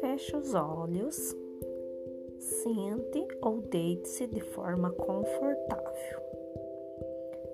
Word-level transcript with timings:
Feche 0.00 0.36
os 0.36 0.54
olhos, 0.54 1.36
sente 2.38 3.28
ou 3.40 3.60
deite-se 3.60 4.26
de 4.26 4.40
forma 4.40 4.90
confortável. 4.90 6.20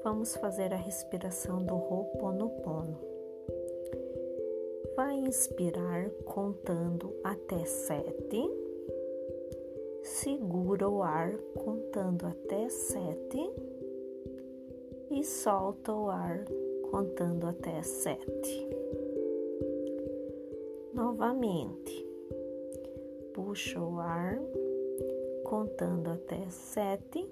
Vamos 0.03 0.35
fazer 0.37 0.73
a 0.73 0.77
respiração 0.77 1.63
do 1.63 1.75
Ho'oponopono. 1.75 2.99
Vai 4.97 5.17
inspirar 5.17 6.09
contando 6.25 7.15
até 7.23 7.65
sete. 7.67 8.51
Segura 10.03 10.89
o 10.89 11.03
ar 11.03 11.37
contando 11.55 12.25
até 12.27 12.69
sete 12.71 13.74
e 15.15 15.25
solta 15.25 15.93
o 15.93 16.11
ar 16.11 16.45
contando 16.91 17.47
até 17.47 17.83
sete. 17.83 18.69
Novamente 20.93 22.05
puxa 23.35 23.81
o 23.81 23.99
ar, 23.99 24.39
contando 25.43 26.11
até 26.11 26.49
sete, 26.49 27.29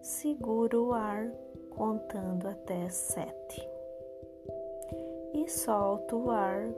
segura 0.00 0.80
o 0.80 0.92
ar, 0.94 1.30
contando 1.68 2.48
até 2.48 2.88
sete, 2.88 3.68
e 5.34 5.46
solta 5.46 6.16
o 6.16 6.30
ar, 6.30 6.70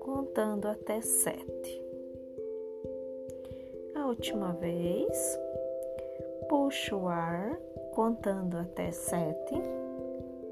contando 0.00 0.66
até 0.66 1.02
sete. 1.02 1.84
A 3.94 4.06
última 4.06 4.54
vez, 4.54 5.38
puxa 6.48 6.96
o 6.96 7.08
ar, 7.08 7.60
contando 7.96 8.58
até 8.58 8.90
sete, 8.90 9.54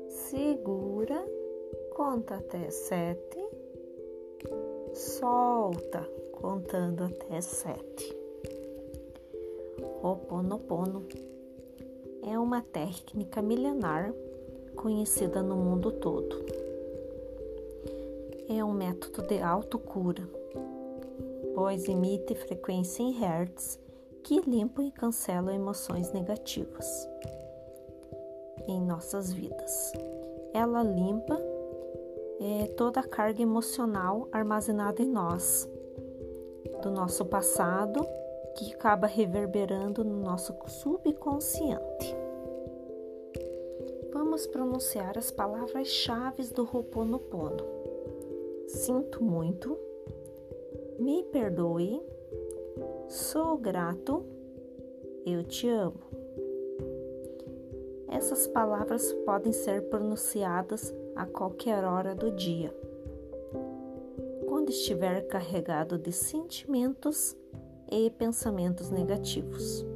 segura, 0.08 1.22
conta 1.94 2.36
até 2.36 2.70
sete, 2.70 3.38
solta 4.94 6.08
contando 6.32 7.04
até 7.04 7.42
sete. 7.42 8.16
Ho'oponopono 10.02 11.06
é 12.22 12.38
uma 12.38 12.62
técnica 12.62 13.42
milenar 13.42 14.14
conhecida 14.74 15.42
no 15.42 15.54
mundo 15.54 15.92
todo. 15.92 16.46
É 18.48 18.64
um 18.64 18.72
método 18.72 19.20
de 19.20 19.42
autocura, 19.42 20.26
pois 21.54 21.86
emite 21.90 22.34
frequência 22.34 23.02
em 23.02 23.10
hertz 23.10 23.83
que 24.24 24.40
limpam 24.40 24.82
e 24.86 24.90
cancelam 24.90 25.54
emoções 25.54 26.10
negativas 26.10 26.86
em 28.66 28.80
nossas 28.80 29.30
vidas. 29.30 29.92
Ela 30.54 30.82
limpa 30.82 31.38
é, 32.40 32.66
toda 32.68 33.00
a 33.00 33.06
carga 33.06 33.42
emocional 33.42 34.26
armazenada 34.32 35.02
em 35.02 35.10
nós 35.10 35.68
do 36.82 36.90
nosso 36.90 37.26
passado 37.26 38.04
que 38.56 38.72
acaba 38.72 39.06
reverberando 39.06 40.02
no 40.02 40.16
nosso 40.16 40.54
subconsciente. 40.68 42.16
Vamos 44.10 44.46
pronunciar 44.46 45.18
as 45.18 45.30
palavras-chave 45.30 46.44
do 46.44 46.62
Ho'oponopono. 46.62 47.64
Sinto 48.68 49.22
muito, 49.22 49.78
me 50.98 51.24
perdoe, 51.24 52.00
sou 53.14 53.56
grato, 53.56 54.24
eu 55.24 55.44
te 55.44 55.68
amo. 55.68 56.00
Essas 58.08 58.48
palavras 58.48 59.12
podem 59.24 59.52
ser 59.52 59.88
pronunciadas 59.88 60.92
a 61.14 61.24
qualquer 61.24 61.84
hora 61.84 62.12
do 62.12 62.32
dia 62.32 62.74
quando 64.48 64.70
estiver 64.70 65.28
carregado 65.28 65.96
de 65.96 66.10
sentimentos 66.10 67.36
e 67.88 68.10
pensamentos 68.10 68.90
negativos. 68.90 69.86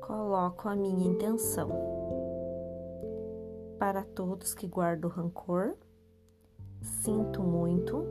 Coloco 0.00 0.70
a 0.70 0.74
minha 0.74 1.06
intenção. 1.06 1.68
Para 3.78 4.04
todos 4.04 4.54
que 4.54 4.66
guardam 4.66 5.10
rancor, 5.10 5.76
sinto 6.80 7.42
muito, 7.42 8.06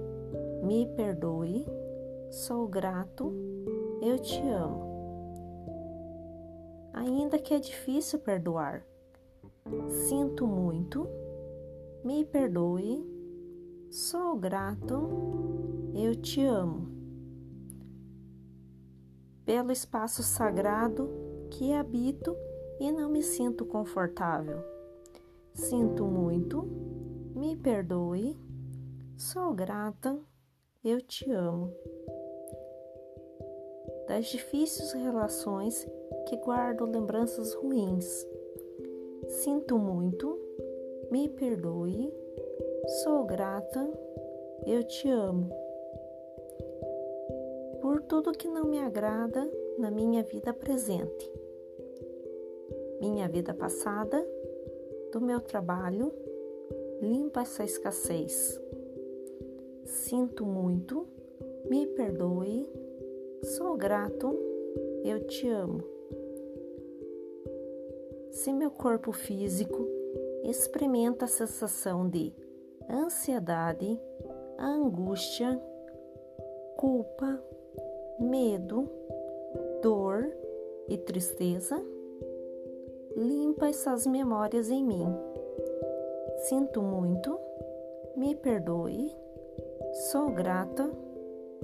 me 0.64 0.86
perdoe, 0.96 1.66
sou 2.36 2.68
grato, 2.68 3.34
eu 4.02 4.20
te 4.20 4.42
amo. 4.42 4.84
Ainda 6.94 7.40
que 7.40 7.54
é 7.54 7.60
difícil 7.60 8.20
perdoar, 8.20 8.86
sinto 10.10 10.46
muito, 10.46 11.08
me 12.04 12.26
perdoe, 12.26 13.16
Sou 13.90 14.36
grato, 14.36 15.10
eu 15.94 16.14
te 16.14 16.44
amo. 16.44 16.90
Pelo 19.46 19.72
espaço 19.72 20.22
sagrado 20.22 21.10
que 21.52 21.72
habito 21.72 22.36
e 22.78 22.92
não 22.92 23.10
me 23.10 23.24
sinto 23.24 23.64
confortável. 23.66 24.62
Sinto 25.54 26.04
muito, 26.04 26.64
me 27.34 27.56
perdoe, 27.56 28.38
sou 29.16 29.54
grata, 29.54 30.20
eu 30.84 31.00
te 31.00 31.32
amo. 31.32 31.74
Das 34.08 34.26
difíceis 34.26 34.94
relações 34.94 35.88
que 36.28 36.38
guardo 36.38 36.86
lembranças 36.86 37.54
ruins. 37.54 38.28
Sinto 39.28 39.78
muito, 39.78 40.40
me 41.12 41.28
perdoe, 41.30 42.14
Sou 42.88 43.26
grata, 43.26 43.90
eu 44.64 44.84
te 44.84 45.10
amo. 45.10 45.50
Por 47.82 48.04
tudo 48.04 48.32
que 48.32 48.48
não 48.48 48.66
me 48.66 48.78
agrada 48.78 49.50
na 49.80 49.90
minha 49.90 50.22
vida 50.22 50.54
presente, 50.54 51.32
minha 53.02 53.28
vida 53.28 53.56
passada, 53.56 54.24
do 55.12 55.20
meu 55.20 55.42
trabalho, 55.42 56.14
limpa 57.02 57.42
essa 57.42 57.64
escassez. 57.64 58.62
Sinto 59.84 60.46
muito, 60.46 61.08
me 61.68 61.88
perdoe, 61.88 62.70
sou 63.46 63.78
grato, 63.78 64.36
eu 65.04 65.20
te 65.28 65.48
amo. 65.48 65.84
Se 68.32 68.52
meu 68.52 68.72
corpo 68.72 69.12
físico 69.12 69.88
experimenta 70.44 71.26
a 71.26 71.28
sensação 71.28 72.10
de 72.10 72.34
ansiedade, 72.90 74.00
angústia, 74.58 75.62
culpa, 76.76 77.40
medo, 78.20 78.90
dor 79.82 80.28
e 80.88 80.98
tristeza. 80.98 81.80
Limpa 83.16 83.70
essas 83.70 84.08
memórias 84.08 84.72
em 84.72 84.84
mim. 84.84 85.06
Sinto 86.50 86.82
muito, 86.82 87.40
me 88.18 88.36
perdoe, 88.36 89.16
sou 90.12 90.32
grata, 90.32 90.90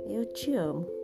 eu 0.07 0.25
te 0.27 0.53
amo. 0.55 1.00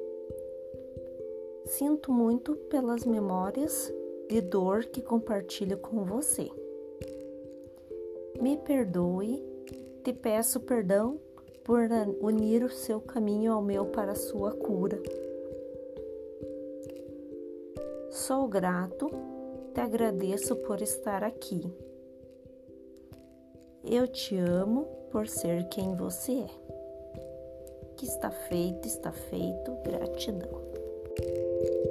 Sinto 1.67 2.11
muito 2.11 2.55
pelas 2.69 3.05
memórias 3.05 3.93
de 4.29 4.41
dor 4.41 4.85
que 4.85 5.01
compartilho 5.01 5.77
com 5.77 6.03
você. 6.03 6.49
Me 8.41 8.57
perdoe 8.57 9.57
te 10.07 10.13
peço 10.13 10.61
perdão 10.61 11.19
por 11.65 11.81
unir 12.21 12.63
o 12.63 12.71
seu 12.71 13.01
caminho 13.01 13.51
ao 13.51 13.61
meu 13.61 13.87
para 13.87 14.13
a 14.13 14.15
sua 14.15 14.53
cura. 14.53 14.97
Sou 18.09 18.47
grato, 18.47 19.11
te 19.73 19.81
agradeço 19.81 20.55
por 20.55 20.81
estar 20.81 21.25
aqui. 21.25 21.61
Eu 23.83 24.07
te 24.07 24.37
amo 24.37 24.85
por 25.11 25.27
ser 25.27 25.67
quem 25.67 25.93
você 25.93 26.39
é. 26.39 26.49
Que 27.97 28.05
está 28.05 28.31
feito, 28.31 28.87
está 28.87 29.11
feito. 29.11 29.73
Gratidão. 29.83 30.86
Thank 31.19 31.35
you. 31.35 31.86